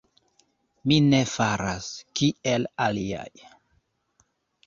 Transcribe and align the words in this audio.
Mi 0.91 0.95
ne 1.09 1.17
faras, 1.31 1.89
kiel 2.21 2.65
aliaj. 2.87 3.29